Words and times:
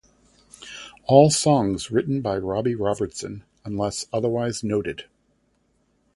All 1.03 1.29
songs 1.29 1.91
written 1.91 2.21
by 2.21 2.39
Robbie 2.39 2.73
Robertson, 2.73 3.43
unless 3.63 4.07
otherwise 4.11 4.63
noted. 4.63 5.05